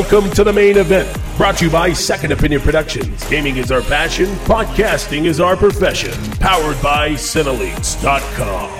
[0.00, 3.22] Welcome to the main event, brought to you by Second Opinion Productions.
[3.28, 6.12] Gaming is our passion, podcasting is our profession.
[6.38, 8.70] Powered by Cineleaks.com.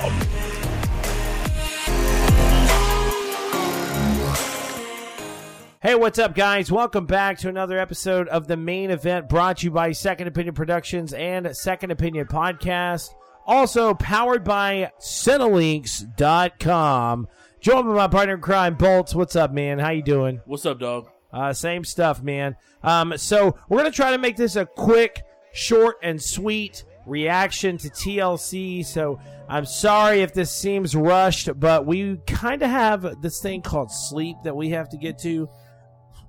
[5.82, 6.72] Hey, what's up, guys?
[6.72, 10.54] Welcome back to another episode of the main event brought to you by Second Opinion
[10.54, 13.10] Productions and Second Opinion Podcast.
[13.44, 17.28] Also powered by Cineleaks.com.
[17.64, 19.14] By my partner in crime, Bolts.
[19.14, 19.78] What's up, man?
[19.78, 20.40] How you doing?
[20.46, 21.10] What's up, dog?
[21.32, 22.56] Uh, same stuff, man.
[22.82, 27.90] Um, so we're gonna try to make this a quick, short, and sweet reaction to
[27.90, 28.84] TLC.
[28.84, 33.92] So I'm sorry if this seems rushed, but we kind of have this thing called
[33.92, 35.48] sleep that we have to get to.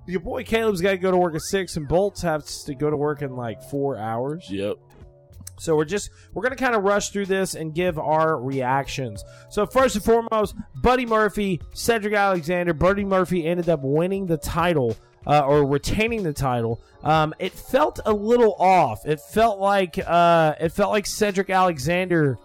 [0.06, 2.90] Your boy Caleb's got to go to work at six, and Bolts has to go
[2.90, 4.50] to work in like four hours.
[4.50, 4.76] Yep.
[5.62, 9.24] So we're just we're gonna kind of rush through this and give our reactions.
[9.48, 12.74] So first and foremost, Buddy Murphy, Cedric Alexander.
[12.74, 14.96] Buddy Murphy ended up winning the title
[15.26, 16.80] uh, or retaining the title.
[17.02, 19.06] Um, it felt a little off.
[19.06, 22.38] It felt like uh, it felt like Cedric Alexander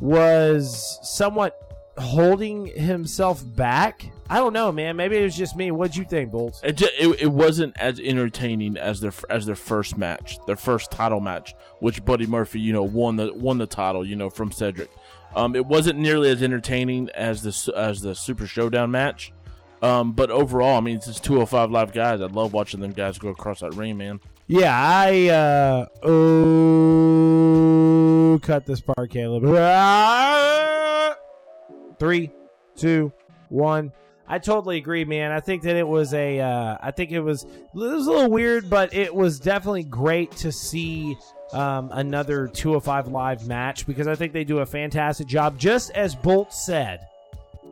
[0.00, 4.10] was somewhat holding himself back.
[4.28, 4.96] I don't know, man.
[4.96, 5.70] Maybe it was just me.
[5.70, 6.60] What'd you think, Bolts?
[6.64, 10.90] It, ju- it, it wasn't as entertaining as their as their first match, their first
[10.90, 14.50] title match, which Buddy Murphy, you know, won the won the title, you know, from
[14.50, 14.90] Cedric.
[15.34, 19.32] Um, it wasn't nearly as entertaining as the as the Super Showdown match.
[19.82, 22.20] Um, but overall, I mean, it's just 205 live guys.
[22.20, 24.20] I love watching them guys go across that ring, man.
[24.46, 27.58] Yeah, I uh oh
[28.42, 29.44] cut this part, Caleb.
[29.46, 30.71] Ah!
[32.02, 32.32] Three,
[32.74, 33.12] two,
[33.48, 33.92] one.
[34.26, 35.30] I totally agree, man.
[35.30, 38.28] I think that it was a uh I think it was it was a little
[38.28, 41.16] weird, but it was definitely great to see
[41.52, 46.16] um, another 205 live match because I think they do a fantastic job, just as
[46.16, 47.06] Bolt said.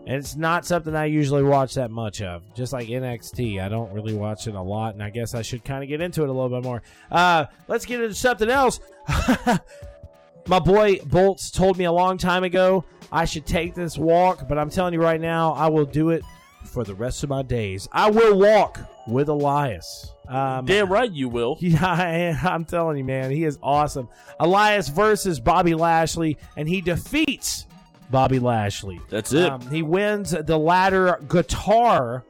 [0.06, 2.44] And it's not something I usually watch that much of.
[2.54, 5.64] Just like NXT, I don't really watch it a lot, and I guess I should
[5.64, 6.82] kind of get into it a little bit more.
[7.10, 8.78] Uh, let's get into something else.
[10.50, 14.58] My boy Bolts told me a long time ago I should take this walk, but
[14.58, 16.24] I'm telling you right now, I will do it
[16.64, 17.88] for the rest of my days.
[17.92, 20.12] I will walk with Elias.
[20.26, 21.56] Um, Damn right you will.
[21.60, 24.08] yeah, I, I'm telling you, man, he is awesome.
[24.40, 27.68] Elias versus Bobby Lashley, and he defeats
[28.10, 29.00] Bobby Lashley.
[29.08, 29.52] That's it.
[29.52, 32.24] Um, he wins the ladder guitar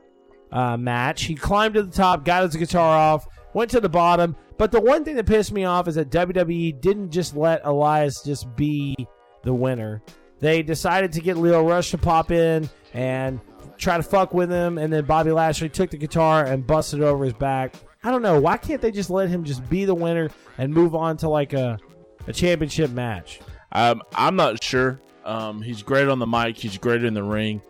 [0.53, 1.23] uh, match.
[1.23, 4.37] He climbed to the top, got his guitar off, went to the bottom.
[4.61, 8.23] But the one thing that pissed me off is that WWE didn't just let Elias
[8.23, 8.95] just be
[9.43, 10.03] the winner.
[10.39, 13.41] They decided to get Lio Rush to pop in and
[13.79, 17.05] try to fuck with him, and then Bobby Lashley took the guitar and busted it
[17.05, 17.75] over his back.
[18.05, 18.39] I don't know.
[18.39, 20.29] Why can't they just let him just be the winner
[20.59, 21.79] and move on to like a,
[22.27, 23.41] a championship match?
[23.73, 25.01] Um, I'm not sure.
[25.25, 26.59] Um, he's great on the mic.
[26.59, 27.63] He's great in the ring.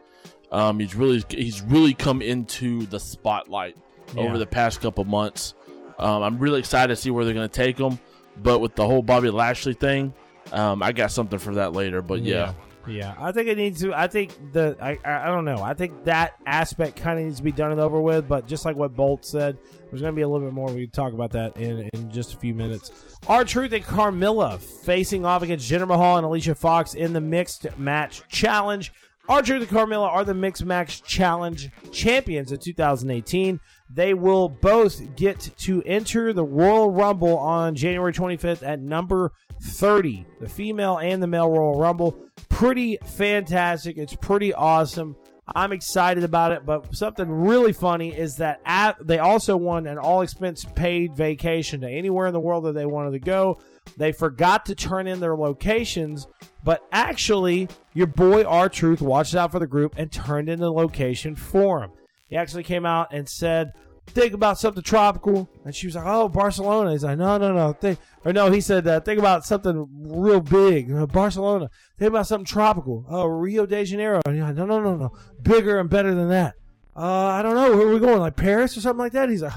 [0.50, 3.76] Um, he's really he's really come into the spotlight
[4.12, 4.22] Yeah.
[4.22, 5.54] over the past couple months.
[6.00, 7.98] Um, I'm really excited to see where they're going to take him.
[8.42, 10.14] But with the whole Bobby Lashley thing,
[10.52, 12.00] um, I got something for that later.
[12.00, 12.54] But yeah,
[12.86, 13.92] Yeah, I think it needs to.
[13.92, 15.62] I think the I I don't know.
[15.62, 18.26] I think that aspect kind of needs to be done and over with.
[18.26, 19.58] But just like what Bolt said,
[19.90, 20.72] there's going to be a little bit more.
[20.72, 23.18] We talk about that in in just a few minutes.
[23.28, 27.66] R Truth and Carmella facing off against Jinder Mahal and Alicia Fox in the mixed
[27.78, 28.92] match challenge.
[29.38, 33.60] Truth and Carmella are the mixed match challenge champions of 2018.
[33.92, 40.24] They will both get to enter the Royal Rumble on January 25th at number 30.
[40.40, 42.16] The female and the male Royal Rumble.
[42.48, 43.98] Pretty fantastic.
[43.98, 45.16] It's pretty awesome.
[45.52, 49.98] I'm excited about it, but something really funny is that at, they also won an
[49.98, 53.60] all expense paid vacation to anywhere in the world that they wanted to go.
[53.96, 56.28] They forgot to turn in their locations,
[56.62, 60.72] but actually, your boy R Truth watched out for the group and turned in the
[60.72, 61.90] location for him.
[62.30, 63.72] He actually came out and said,
[64.06, 67.72] "Think about something tropical," and she was like, "Oh, Barcelona." He's like, "No, no, no."
[67.74, 71.68] Think, or no, he said, uh, "Think about something real big, Uh, Barcelona."
[71.98, 73.04] Think about something tropical.
[73.10, 74.22] Oh, Rio de Janeiro.
[74.24, 75.12] And he's like, "No, no, no, no,
[75.42, 76.54] bigger and better than that."
[76.96, 77.76] Uh, I don't know.
[77.76, 78.18] Where are we going?
[78.20, 79.28] Like Paris or something like that?
[79.28, 79.54] He's like,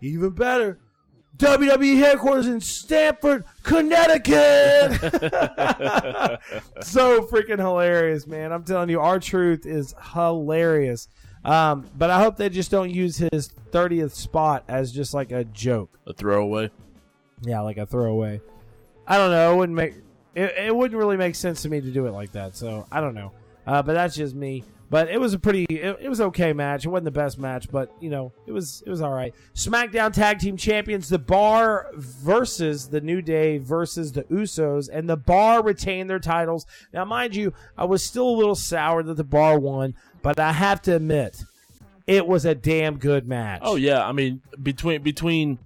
[0.00, 0.78] even better.
[1.38, 4.92] WWE headquarters in Stamford, Connecticut.
[6.82, 8.52] so freaking hilarious, man.
[8.52, 11.08] I'm telling you, R Truth is hilarious.
[11.44, 15.44] Um, but I hope they just don't use his 30th spot as just like a
[15.44, 15.98] joke.
[16.06, 16.70] a throwaway.
[17.42, 18.40] Yeah, like a throwaway.
[19.06, 19.52] I don't know.
[19.52, 19.94] It wouldn't make
[20.34, 22.56] it, it wouldn't really make sense to me to do it like that.
[22.56, 23.32] So I don't know.
[23.66, 24.64] Uh, but that's just me.
[24.90, 26.84] But it was a pretty, it, it was okay match.
[26.84, 29.34] It wasn't the best match, but you know, it was it was all right.
[29.54, 35.16] SmackDown Tag Team Champions, The Bar versus the New Day versus the Usos, and The
[35.16, 36.66] Bar retained their titles.
[36.92, 40.52] Now, mind you, I was still a little sour that The Bar won, but I
[40.52, 41.42] have to admit,
[42.06, 43.60] it was a damn good match.
[43.62, 45.58] Oh yeah, I mean between between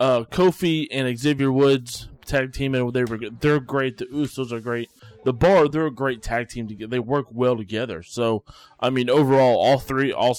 [0.00, 3.98] uh, Kofi and Xavier Woods tag team, and they were they're great.
[3.98, 4.90] The Usos are great.
[5.24, 6.90] The Bar they're a great tag team together.
[6.90, 8.02] They work well together.
[8.02, 8.44] So
[8.80, 10.36] I mean overall, all three, all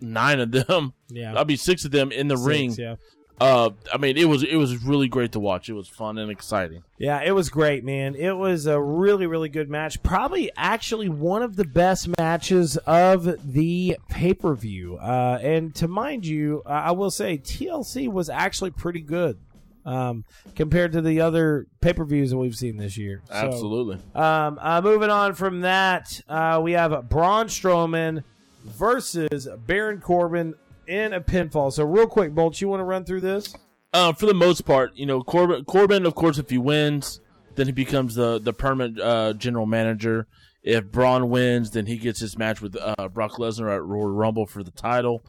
[0.00, 1.38] nine of them, yeah.
[1.38, 2.72] I mean six of them in the Six, ring.
[2.72, 2.96] Yeah.
[3.40, 5.68] Uh, I mean it was it was really great to watch.
[5.68, 6.82] It was fun and exciting.
[6.98, 8.14] Yeah, it was great, man.
[8.14, 10.02] It was a really, really good match.
[10.02, 14.96] Probably actually one of the best matches of the pay per view.
[14.96, 19.38] Uh, and to mind you, I will say TLC was actually pretty good
[19.86, 20.24] um,
[20.54, 23.22] compared to the other pay per views that we've seen this year.
[23.28, 23.98] So, Absolutely.
[24.14, 28.24] um, uh, moving on from that, uh, we have Braun Strowman
[28.64, 30.54] versus Baron Corbin
[30.88, 31.72] in a pinfall.
[31.72, 33.54] So, real quick, Bolt, you want to run through this?
[33.92, 37.20] Uh, for the most part, you know, Corbin, Corbin, of course, if he wins,
[37.54, 40.26] then he becomes the the permanent uh, general manager.
[40.62, 44.46] If Braun wins, then he gets his match with uh, Brock Lesnar at Royal Rumble
[44.46, 45.22] for the title.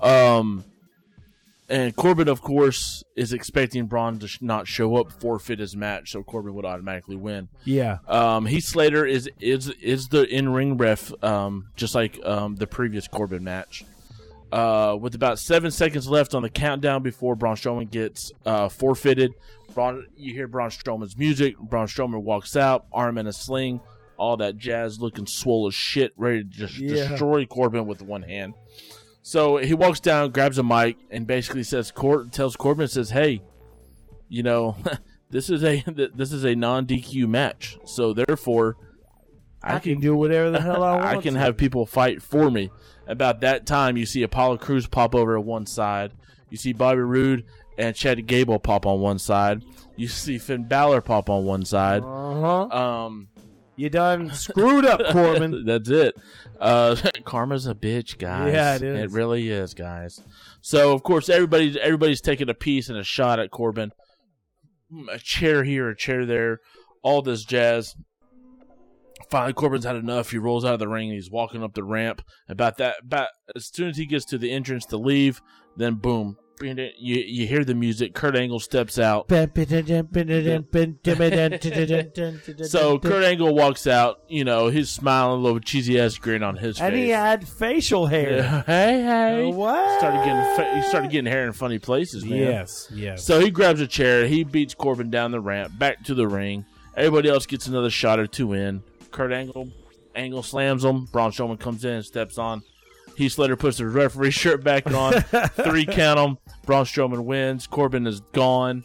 [0.00, 0.64] Um,
[1.68, 6.10] and Corbin, of course, is expecting Braun to sh- not show up, forfeit his match,
[6.10, 7.48] so Corbin would automatically win.
[7.64, 7.98] Yeah.
[8.06, 12.66] Um, Heath Slater is is is the in ring ref, um, just like um, the
[12.66, 13.84] previous Corbin match.
[14.52, 19.32] Uh, with about seven seconds left on the countdown before Braun Strowman gets uh, forfeited,
[19.74, 21.56] Braun, you hear Braun Strowman's music.
[21.58, 23.80] Braun Strowman walks out, arm in a sling,
[24.18, 27.08] all that jazz, looking swole as shit, ready to just Yeah.
[27.08, 28.52] destroy Corbin with one hand.
[29.22, 33.40] So he walks down, grabs a mic, and basically says, Cor- tells Corbin, says, "Hey,
[34.28, 34.76] you know,
[35.30, 35.82] this is a
[36.14, 38.76] this is a non DQ match, so therefore,
[39.62, 41.04] I, can do whatever the hell I want.
[41.06, 41.40] I can to.
[41.40, 42.70] have people fight for me.
[43.06, 46.12] About that time, you see Apollo Crews pop over at one side.
[46.50, 47.44] You see Bobby Roode
[47.78, 49.64] and Chad Gable pop on one side.
[49.96, 52.02] You see Finn Balor pop on one side.
[52.04, 52.78] Uh huh.
[52.78, 53.28] Um,
[53.76, 55.64] You done screwed up, Corbin.
[55.66, 56.14] that's it.
[56.60, 58.52] Uh, karma's a bitch, guys.
[58.52, 59.00] Yeah, it is.
[59.04, 60.20] It really is, guys.
[60.60, 63.92] So of course everybody's everybody's taking a piece and a shot at Corbin.
[65.10, 66.60] A chair here, a chair there,
[67.02, 67.96] all this jazz.
[69.30, 70.30] Finally, Corbin's had enough.
[70.30, 71.08] He rolls out of the ring.
[71.08, 72.22] And he's walking up the ramp.
[72.48, 75.40] About that, about as soon as he gets to the entrance to leave,
[75.76, 78.14] then boom, you you hear the music.
[78.14, 79.26] Kurt Angle steps out.
[82.64, 84.20] So Kurt Angle walks out.
[84.28, 86.86] You know, he's smiling, a little cheesy ass grin on his face.
[86.86, 88.36] and he had facial hair.
[88.38, 88.62] Yeah.
[88.64, 89.46] Hey, hey.
[89.52, 89.98] What?
[89.98, 92.38] Started getting fa- he started getting hair in funny places, man.
[92.38, 93.24] Yes, yes.
[93.24, 94.26] So he grabs a chair.
[94.26, 96.64] He beats Corbin down the ramp, back to the ring.
[96.96, 98.82] Everybody else gets another shot or two in.
[99.12, 99.68] Kurt Angle,
[100.14, 101.04] Angle slams him.
[101.06, 102.62] Braun Strowman comes in and steps on.
[103.16, 105.12] Heath Slater puts the referee shirt back on.
[105.50, 106.38] Three count him.
[106.64, 107.66] Braun Strowman wins.
[107.66, 108.82] Corbin is gone.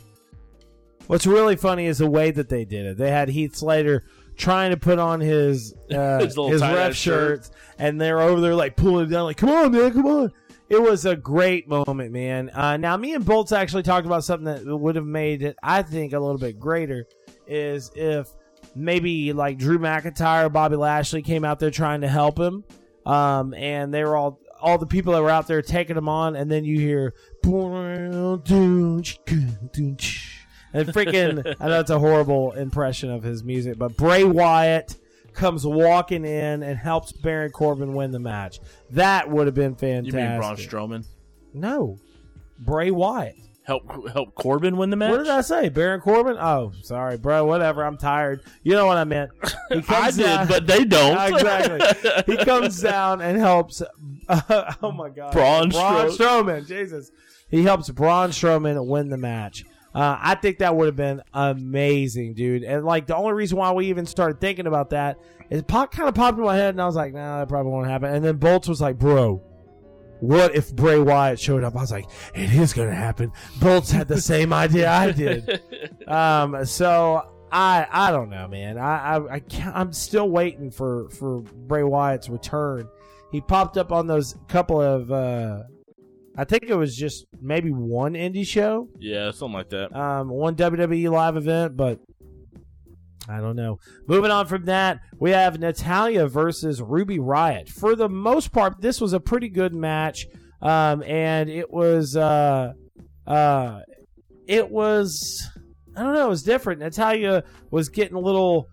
[1.08, 2.98] What's really funny is the way that they did it.
[2.98, 4.04] They had Heath Slater
[4.36, 6.96] trying to put on his uh, His his, ref shirt.
[6.96, 10.34] shirts, and they're over there like pulling him down, like, "Come on, man, come on."
[10.70, 12.50] It was a great moment, man.
[12.50, 15.82] Uh, now, me and Bolts actually talked about something that would have made it, I
[15.82, 17.08] think, a little bit greater.
[17.48, 18.28] Is if
[18.78, 22.64] maybe like Drew McIntyre, or Bobby Lashley came out there trying to help him,
[23.06, 26.36] um, and they were all all the people that were out there taking him on,
[26.36, 27.14] and then you hear.
[30.74, 34.96] And freaking, I know it's a horrible impression of his music, but Bray Wyatt
[35.34, 38.60] comes walking in and helps Baron Corbin win the match.
[38.92, 40.14] That would have been fantastic.
[40.14, 41.06] You mean Braun Strowman?
[41.54, 42.00] No,
[42.60, 43.36] Bray Wyatt.
[43.68, 45.12] Help help Corbin win the match?
[45.12, 45.68] What did I say?
[45.68, 46.38] Baron Corbin?
[46.40, 47.44] Oh, sorry, bro.
[47.44, 47.84] Whatever.
[47.86, 48.42] I'm tired.
[48.64, 49.30] You know what I meant.
[49.70, 51.34] He I comes did, down- but they don't.
[51.34, 52.34] exactly.
[52.38, 53.84] He comes down and helps.
[54.30, 56.66] oh my God, Braun Braun Stro- Strowman.
[56.66, 57.12] Jesus,
[57.50, 59.66] he helps Braun Strowman win the match.
[59.94, 62.64] Uh, I think that would have been amazing, dude.
[62.64, 65.18] And like the only reason why we even started thinking about that
[65.50, 67.74] is pop kind of popped in my head, and I was like, nah, that probably
[67.74, 68.14] won't happen.
[68.14, 69.42] And then Bolts was like, bro.
[70.20, 71.76] What if Bray Wyatt showed up?
[71.76, 73.32] I was like, it is going to happen.
[73.60, 75.62] Bolts had the same idea I did.
[76.08, 78.78] Um, so I I don't know, man.
[78.78, 82.88] I I, I can't, I'm still waiting for for Bray Wyatt's return.
[83.34, 85.64] He popped up on those couple of uh,
[86.38, 89.94] I think it was just maybe one indie show, yeah, something like that.
[89.94, 92.00] um, one WWE live event, but
[93.30, 93.80] I don't know.
[94.08, 97.70] Moving on from that, we have Natalya versus Ruby Riot.
[97.70, 100.26] For the most part, this was a pretty good match,
[100.62, 102.74] um, and it was uh,
[103.26, 103.82] uh,
[104.48, 105.46] it was
[105.96, 106.80] I don't know, it was different.
[106.80, 108.70] Natalya was getting a little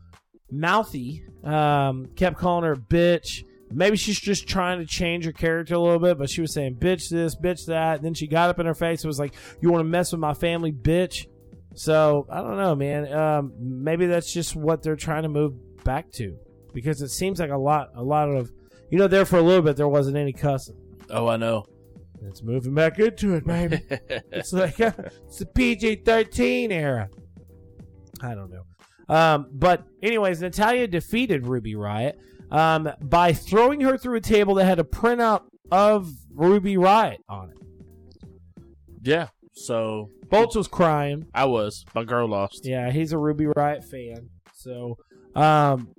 [0.51, 3.45] mouthy, um, kept calling her bitch.
[3.71, 6.77] Maybe she's just trying to change her character a little bit, but she was saying
[6.77, 7.97] bitch this, bitch that.
[7.97, 10.13] And then she got up in her face and was like, You want to mess
[10.13, 11.27] with my family, bitch?
[11.75, 13.13] So I don't know, man.
[13.13, 15.55] Um, maybe that's just what they're trying to move
[15.85, 16.37] back to
[16.73, 18.51] because it seems like a lot, a lot of,
[18.91, 20.77] you know, there for a little bit there wasn't any cussing.
[21.11, 21.67] Oh, I know.
[22.23, 23.83] It's moving back into it, baby.
[24.33, 24.93] it's like uh,
[25.27, 27.11] it's the PG thirteen era.
[28.23, 29.15] I don't know.
[29.15, 32.19] Um, but anyways, Natalya defeated Ruby Riot
[32.51, 37.51] um, by throwing her through a table that had a printout of Ruby Riot on
[37.51, 37.57] it.
[39.03, 39.29] Yeah.
[39.55, 41.27] So Bolts was crying.
[41.33, 41.85] I was.
[41.95, 42.63] My girl lost.
[42.65, 44.29] Yeah, he's a Ruby Riot fan.
[44.53, 44.99] So,
[45.35, 45.95] um,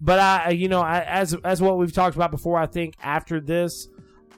[0.00, 3.40] but I, you know, I, as as what we've talked about before, I think after
[3.40, 3.88] this,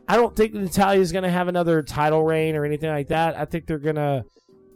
[0.09, 3.37] I don't think Natalya's going to have another title reign or anything like that.
[3.37, 4.25] I think they're going to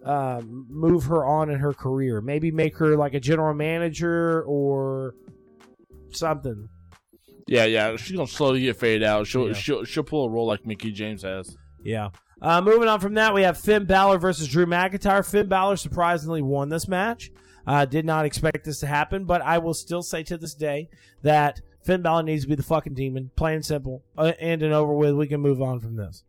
[0.05, 2.21] um, move her on in her career.
[2.21, 5.15] Maybe make her like a general manager or
[6.11, 6.69] something.
[7.47, 7.97] Yeah, yeah.
[7.97, 9.27] She's gonna slowly get faded out.
[9.27, 9.55] She'll Yeah.
[9.55, 11.57] she'll she'll pull a role like Mickie James has.
[11.83, 12.11] Yeah.
[12.43, 15.25] Uh, moving on from that, we have Finn Balor versus Drew McIntyre.
[15.25, 17.31] Finn Balor surprisingly won this match.
[17.67, 20.89] Uh, did not expect this to happen, but I will still say to this day
[21.23, 23.31] that Finn Balor needs to be the fucking demon.
[23.37, 24.03] Plain and simple.
[24.19, 25.15] Uh, and over with.
[25.15, 26.25] We can move on from this.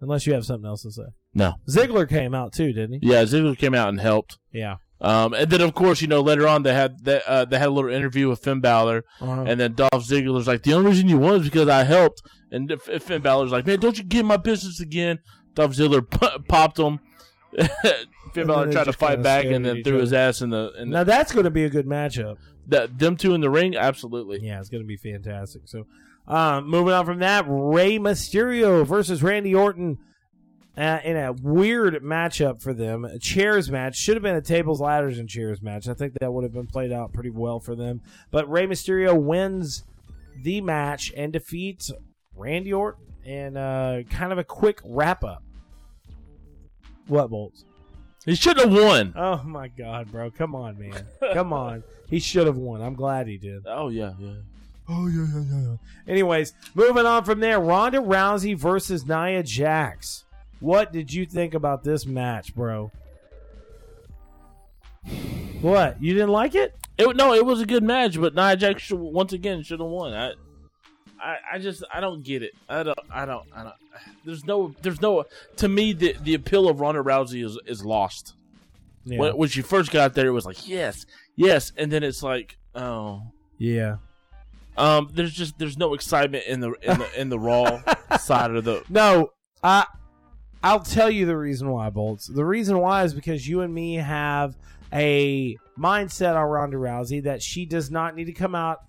[0.00, 1.06] Unless you have something else to say.
[1.34, 1.54] No.
[1.68, 3.08] Ziggler came out too, didn't he?
[3.10, 4.38] Yeah, Ziggler came out and helped.
[4.52, 4.76] Yeah.
[5.00, 7.68] Um, and then of course, you know, later on they had they, uh, they had
[7.68, 9.44] a little interview with Finn Balor, Uh-huh.
[9.46, 12.72] and then Dolph Ziggler's like, the only reason you won is because I helped, and
[12.80, 15.18] Finn Balor's like, man, don't you get my business again?
[15.56, 17.00] Dolph Ziggler p- popped him.
[18.32, 21.04] Finn Balor tried to fight back and then threw his ass in the in now
[21.04, 22.36] that's going to be a good matchup.
[22.66, 23.74] the, them two in the ring.
[23.76, 24.40] Absolutely.
[24.40, 25.62] Yeah, it's going to be fantastic.
[25.64, 25.86] So,
[26.28, 29.98] um, moving on from that, Rey Mysterio versus Randy Orton
[30.76, 33.06] uh, in a weird matchup for them.
[33.06, 35.88] A chairs match should have been a tables, ladders, and chairs match.
[35.88, 38.02] I think that would have been played out pretty well for them.
[38.30, 39.84] But Rey Mysterio wins
[40.42, 41.90] the match and defeats
[42.34, 45.42] Randy Orton in uh, kind of a quick wrap up.
[47.06, 47.64] What bolts?
[48.24, 49.14] He should have won.
[49.16, 50.30] Oh my god, bro!
[50.30, 51.06] Come on, man!
[51.32, 51.82] Come on!
[52.08, 52.82] He should have won.
[52.82, 53.66] I'm glad he did.
[53.66, 54.34] Oh yeah, yeah.
[54.88, 55.76] Oh yeah, yeah, yeah, yeah.
[56.06, 60.24] Anyways, moving on from there, Ronda Rousey versus Nia Jax.
[60.60, 62.92] What did you think about this match, bro?
[65.60, 66.00] What?
[66.00, 66.76] You didn't like it?
[66.96, 69.88] It no, it was a good match, but Nia Jax should, once again should have
[69.88, 70.14] won.
[70.14, 70.32] I,
[71.20, 72.52] I, I just I don't get it.
[72.68, 73.74] I don't I don't I don't.
[74.24, 75.24] There's no there's no
[75.56, 78.34] to me the the appeal of Ronda Rousey is is lost.
[79.04, 79.18] Yeah.
[79.18, 82.58] When, when she first got there, it was like yes, yes, and then it's like
[82.74, 83.22] oh,
[83.58, 83.96] yeah.
[84.76, 87.80] um, there's just there's no excitement in the in the in the Raw
[88.18, 88.82] side of the.
[88.88, 89.86] No, I
[90.62, 92.26] I'll tell you the reason why, Bolts.
[92.26, 94.56] The reason why is because you and me have
[94.92, 98.80] a mindset on Ronda Rousey that she does not need to come out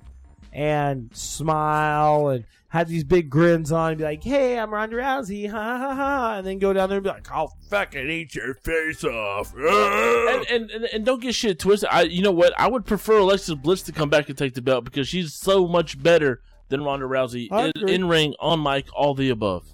[0.58, 5.50] and smile and have these big grins on and be like, "Hey, I'm Ronda Rousey,"
[5.50, 8.34] ha ha ha, ha, and then go down there and be like, "I'll fucking eat
[8.34, 11.90] your face off." And, and, and and don't get shit twisted.
[11.92, 12.60] I you know what?
[12.60, 15.68] I would prefer Alexis Bliss to come back and take the belt because she's so
[15.68, 19.72] much better than Ronda Rousey in, in ring, on mic, all the above.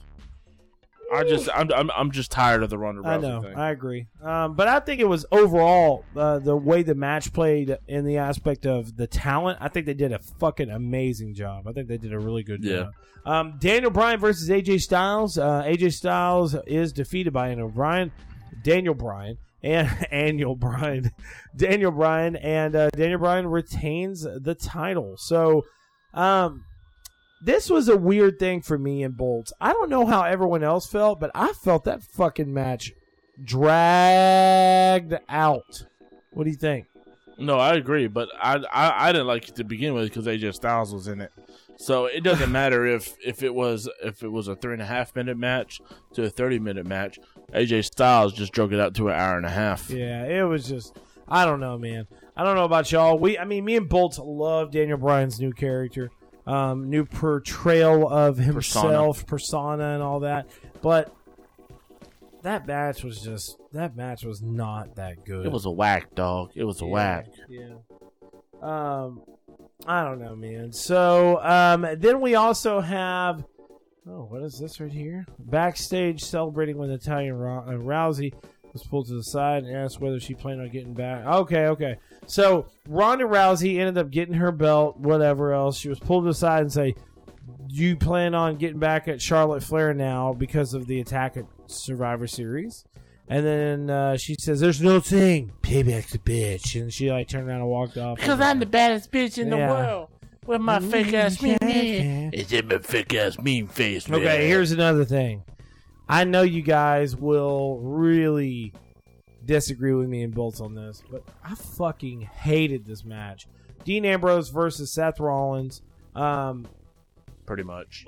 [1.13, 3.55] I just I'm I'm, I'm just tired of the Ronda Rousey I know, thing.
[3.55, 4.07] I agree.
[4.21, 8.17] Um, but I think it was overall uh, the way the match played in the
[8.17, 9.57] aspect of the talent.
[9.61, 11.67] I think they did a fucking amazing job.
[11.67, 12.75] I think they did a really good Yeah.
[12.77, 12.91] job.
[13.25, 15.37] Um, Daniel Bryan versus AJ Styles.
[15.37, 18.11] Uh, AJ Styles is defeated by Daniel Bryan.
[18.63, 21.11] Daniel Bryan and Daniel Bryan,
[21.55, 25.15] Daniel Bryan, and uh, Daniel Bryan retains the title.
[25.17, 25.63] So,
[26.13, 26.65] um,
[27.43, 29.51] this was a weird thing for me and Bolts.
[29.59, 32.93] I don't know how everyone else felt, but I felt that fucking match
[33.43, 35.85] dragged out.
[36.31, 36.87] What do you think?
[37.37, 40.53] No, I agree, but I I, I didn't like it to begin with because AJ
[40.53, 41.31] Styles was in it.
[41.77, 44.85] So it doesn't matter if if it was if it was a three and a
[44.85, 45.81] half minute match
[46.13, 47.19] to a thirty minute match.
[47.53, 49.89] AJ Styles just drug it out to an hour and a half.
[49.89, 50.97] Yeah, it was just
[51.27, 52.07] I don't know, man.
[52.37, 53.17] I don't know about y'all.
[53.17, 56.11] We I mean me and Bolts love Daniel Bryan's new character.
[56.45, 59.93] Um, new portrayal of himself, persona.
[59.93, 60.47] and all that.
[60.81, 61.15] But
[62.41, 65.45] that match was just that match was not that good.
[65.45, 66.51] It was a whack, dog.
[66.55, 67.27] It was a Yeah, whack.
[67.49, 67.75] Yeah.
[68.61, 69.21] Um,
[69.85, 70.71] I don't know, man.
[70.71, 73.43] So, um, then we also have.
[74.05, 75.25] Oh, what is this right here?
[75.39, 78.33] Backstage celebrating with Italian uh, Rousey
[78.73, 81.25] was pulled to the side and asked whether she planned on getting back.
[81.25, 81.97] Okay, okay.
[82.25, 85.77] So Ronda Rousey ended up getting her belt, whatever else.
[85.77, 86.95] She was pulled to the side and say,
[87.67, 91.45] "Do you plan on getting back at Charlotte Flair now because of the attack at
[91.67, 92.83] Survivor Series?"
[93.29, 95.51] And then uh, she says, "There's no thing.
[95.61, 98.17] Payback's a bitch." And she like turned around and walked off.
[98.17, 99.67] Because I'm the baddest bitch in Yeah.
[99.67, 100.09] the world.
[100.45, 102.29] With my fake ass mean Yeah.
[102.33, 104.19] It's in my fake ass mean face, man.
[104.19, 105.43] Okay, here's another thing.
[106.07, 108.73] I know you guys will really
[109.45, 113.47] disagree with me and Bolts on this, but I fucking hated this match.
[113.83, 115.81] Dean Ambrose versus Seth Rollins.
[116.15, 116.67] Um,
[117.45, 118.05] pretty much.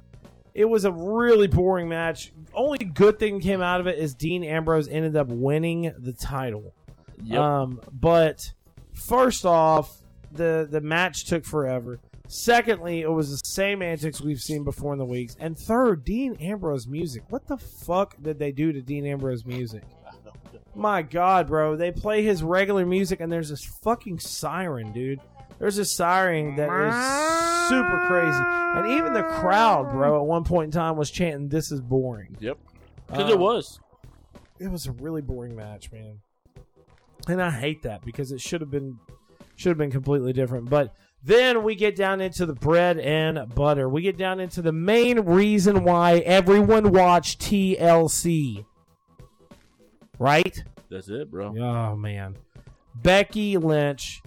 [0.54, 2.32] it was a really boring match.
[2.54, 6.74] Only good thing came out of it is Dean Ambrose ended up winning the title.
[7.24, 7.40] Yep.
[7.40, 8.52] Um, but
[8.92, 12.00] first off, the the match took forever.
[12.32, 15.36] Secondly, it was the same antics we've seen before in the weeks.
[15.38, 17.24] And third, Dean Ambrose music.
[17.28, 19.82] What the fuck did they do to Dean Ambrose music?
[20.74, 21.76] My God, bro!
[21.76, 25.20] They play his regular music, and there's this fucking siren, dude.
[25.58, 30.68] There's a siren that is super crazy, and even the crowd, bro, at one point
[30.68, 32.56] in time was chanting, "This is boring." yep.
[33.08, 33.78] Because Uh, it was.
[34.58, 36.20] it was a really boring match, man.
[37.28, 38.98] And I hate that because it should have been
[39.56, 40.70] should have been completely different.
[40.70, 43.88] But then we get down into the bread and butter.
[43.88, 48.64] We get down into the main reason why everyone watched TLC.
[50.18, 50.62] Right?
[50.90, 51.56] That's it, bro.
[51.58, 52.36] Oh man.
[52.94, 54.22] Becky Lynch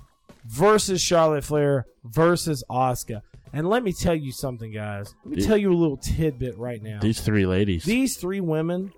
[0.46, 3.22] versus Charlotte Flair versus Asuka.
[3.54, 5.14] And let me tell you something, guys.
[5.24, 5.48] Let me Dude.
[5.48, 7.00] tell you a little tidbit right now.
[7.02, 7.86] These three ladies.
[7.86, 8.92] These three women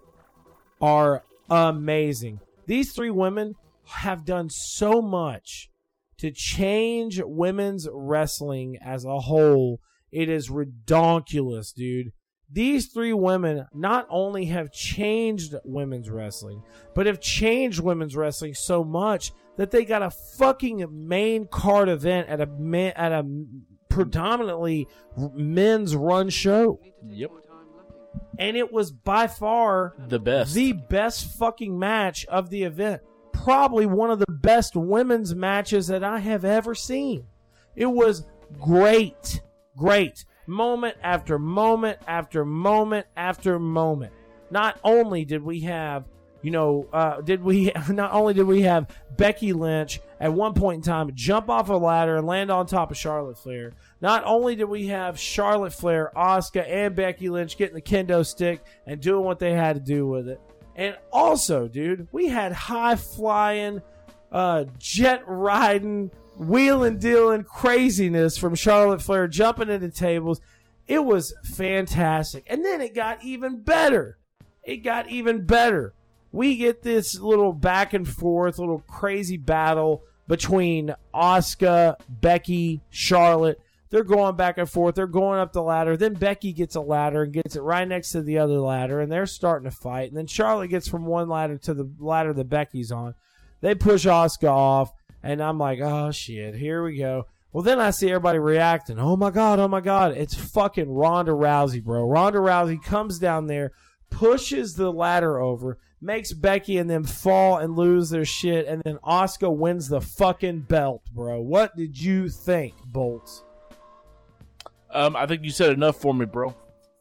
[0.81, 2.39] are amazing.
[2.65, 5.69] These three women have done so much
[6.19, 9.79] to change women's wrestling as a whole.
[10.11, 12.11] It is redonkulous, dude.
[12.49, 16.63] These three women not only have changed women's wrestling,
[16.95, 22.29] but have changed women's wrestling so much that they got a fucking main card event
[22.29, 23.25] at a at a
[23.89, 24.87] predominantly
[25.33, 27.31] men's run show, yep.
[28.39, 30.53] and it was by far The best.
[30.53, 33.01] the best fucking match of the event.
[33.43, 37.25] Probably one of the best women's matches that I have ever seen.
[37.75, 38.25] It was
[38.59, 39.41] great.
[39.77, 40.25] Great.
[40.47, 44.13] Moment after moment after moment after moment.
[44.49, 46.05] Not only did we have,
[46.41, 50.77] you know, uh, did we, not only did we have Becky Lynch at one point
[50.77, 53.73] in time jump off a ladder and land on top of Charlotte Flair.
[54.01, 58.63] Not only did we have Charlotte Flair, Asuka, and Becky Lynch getting the kendo stick
[58.85, 60.41] and doing what they had to do with it.
[60.77, 63.81] And also, dude, we had high flying,
[64.31, 70.39] uh, jet riding, wheeling dealing craziness from Charlotte Flair jumping into tables.
[70.87, 72.45] It was fantastic.
[72.47, 74.19] And then it got even better.
[74.63, 75.93] It got even better.
[76.31, 83.59] We get this little back and forth, little crazy battle between Asuka, Becky, Charlotte.
[83.89, 84.95] They're going back and forth.
[84.95, 85.95] They're going up the ladder.
[85.95, 89.11] Then Becky gets a ladder and gets it right next to the other ladder, and
[89.11, 90.09] they're starting to fight.
[90.09, 93.15] And then Charlotte gets from one ladder to the ladder that Becky's on.
[93.61, 94.91] They push Asuka off,
[95.23, 97.27] and I'm like, oh shit, here we go.
[97.53, 98.99] Well, then I see everybody reacting.
[98.99, 102.07] Oh my god, oh my god, it's fucking Ronda Rousey, bro.
[102.07, 103.71] Ronda Rousey comes down there,
[104.09, 108.99] pushes the ladder over, makes Becky and them fall and lose their shit, and then
[109.03, 111.41] Asuka wins the fucking belt, bro.
[111.41, 113.43] What did you think, Bolts?
[114.97, 116.55] Um, I think you said enough for me, bro.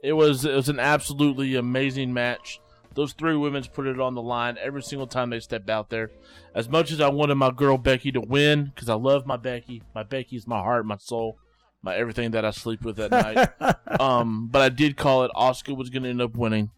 [0.05, 2.61] It was it was an absolutely amazing match.
[2.95, 6.11] Those three women's put it on the line every single time they stepped out there.
[6.55, 9.83] As much as I wanted my girl Becky to win, because I love my Becky.
[9.95, 11.39] My Becky's my heart, my soul,
[11.81, 13.49] my everything that I sleep with at night.
[14.01, 15.31] um, but I did call it.
[15.35, 16.73] Asuka was going to end up winning.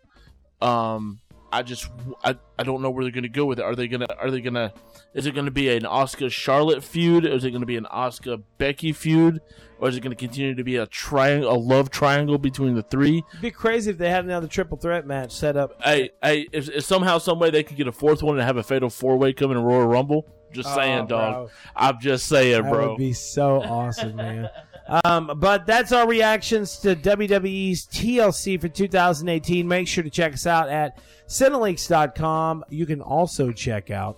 [0.61, 1.19] Um,
[1.51, 1.89] I just
[2.23, 3.63] I, I don't know where they're going to go with it.
[3.65, 4.73] Are they gonna Are they gonna
[5.15, 7.25] Is it going to be an Asuka Charlotte feud?
[7.25, 9.41] Or is it going to be an Asuka Becky feud?
[9.81, 12.83] Or is it going to continue to be a triangle, a love triangle between the
[12.83, 13.23] three?
[13.31, 15.81] It'd be crazy if they had another triple threat match set up.
[15.83, 18.57] Hey, hey, if, if somehow, some way they could get a fourth one and have
[18.57, 21.33] a fatal four way come in Royal Rumble, just oh, saying, Oh, dog.
[21.35, 21.51] bro.
[21.77, 22.89] I'm just saying, That bro.
[22.91, 24.51] would be so awesome, man.
[24.89, 29.69] Um, but that's our reactions to WWE's TLC for 2018.
[29.69, 32.65] Make sure to check us out at Cinelinks.com.
[32.71, 34.17] You can also check out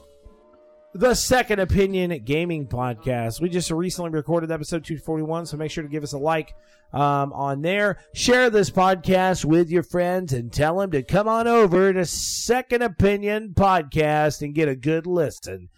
[0.94, 3.40] the Second Opinion Gaming Podcast.
[3.40, 6.54] We just recently recorded episode 241, so make sure to give us a like
[6.92, 7.98] um, on there.
[8.14, 12.82] Share this podcast with your friends and tell them to come on over to Second
[12.82, 15.68] Opinion Podcast and get a good listen.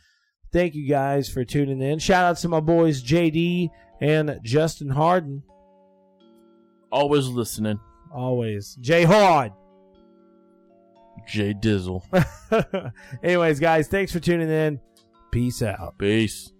[0.52, 1.98] Thank you guys for tuning in.
[1.98, 3.70] Shout out to my boys JD
[4.02, 5.44] and Justin Harden.
[6.90, 7.78] Always listening.
[8.12, 8.76] Always.
[8.80, 9.52] J Hard.
[11.26, 12.02] Jay Dizzle.
[13.22, 14.80] Anyways, guys, thanks for tuning in.
[15.30, 15.96] Peace out.
[15.98, 16.52] Peace.